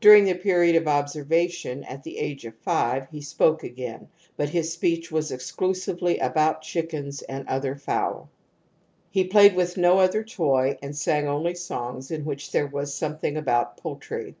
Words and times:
During 0.00 0.24
the 0.24 0.32
period 0.36 0.74
of 0.74 0.88
observation, 0.88 1.84
at 1.84 2.02
the 2.02 2.16
age 2.16 2.46
of 2.46 2.56
five, 2.56 3.06
he 3.10 3.20
spoke 3.20 3.62
again, 3.62 4.08
but 4.38 4.48
his 4.48 4.72
speech 4.72 5.12
was 5.12 5.30
exclusively 5.30 6.16
about 6.18 6.62
chickens 6.62 7.20
and 7.20 7.46
other 7.46 7.76
fowl. 7.76 8.30
He 9.10 9.24
played 9.26 9.54
with 9.54 9.76
no 9.76 9.98
other 9.98 10.24
toy 10.24 10.78
and 10.80 10.96
sang 10.96 11.28
only 11.28 11.54
songs 11.56 12.10
in 12.10 12.24
which 12.24 12.52
there 12.52 12.68
was 12.68 12.94
some 12.94 13.18
thing 13.18 13.36
about 13.36 13.76
poultry. 13.76 14.34